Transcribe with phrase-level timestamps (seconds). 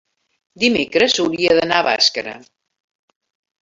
[0.63, 2.37] dimecres hauria d'anar a Bàscara.